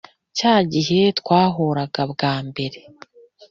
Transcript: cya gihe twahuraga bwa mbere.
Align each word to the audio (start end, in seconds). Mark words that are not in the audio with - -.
cya 0.37 0.55
gihe 0.73 0.99
twahuraga 1.19 2.01
bwa 2.11 2.33
mbere. 2.47 2.79